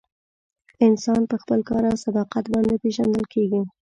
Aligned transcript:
انسان 0.87 1.21
په 1.31 1.35
خپل 1.41 1.59
کار 1.69 1.83
او 1.91 1.97
صداقت 2.05 2.45
باندې 2.53 2.81
پیژندل 2.83 3.25
کیږي. 3.33 3.61